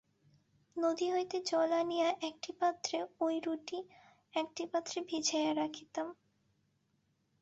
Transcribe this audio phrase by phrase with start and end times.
[0.77, 3.77] নদী হইতে জল আনিয়া একটি পাত্রে ঐ রুটি
[4.33, 6.07] একটি পাত্রে ভিজাইয়া রাখিতাম।